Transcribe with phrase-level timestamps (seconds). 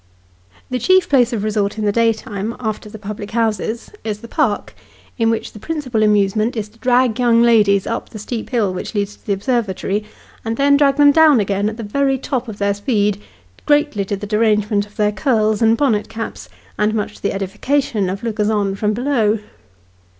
[0.71, 4.73] The chief place of resort in the daytime, after the public houses, is the park,
[5.19, 8.95] in which the principal amusement is to drag young ladies up the steep hill which
[8.95, 10.03] leads to the Observatory,
[10.43, 13.21] and then drag them down again, at the very top of their speed,
[13.67, 16.49] greatly to the derange ment of their curls and bonnet caps,
[16.79, 19.37] and much to the edification of lookers on from below.